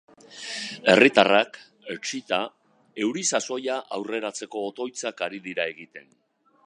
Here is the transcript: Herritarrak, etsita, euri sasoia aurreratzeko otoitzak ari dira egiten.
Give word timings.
Herritarrak, 0.93 1.59
etsita, 1.95 2.39
euri 3.09 3.25
sasoia 3.35 3.77
aurreratzeko 3.99 4.65
otoitzak 4.71 5.23
ari 5.29 5.43
dira 5.51 5.69
egiten. 5.77 6.11